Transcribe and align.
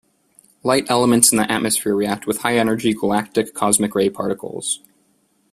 Light 0.63 0.89
elements 0.89 1.31
in 1.31 1.37
the 1.37 1.51
atmosphere 1.51 1.93
react 1.95 2.25
with 2.25 2.39
high 2.39 2.57
energy 2.57 2.91
galactic 2.91 3.53
cosmic 3.53 3.93
ray 3.93 4.09
particles. 4.09 4.79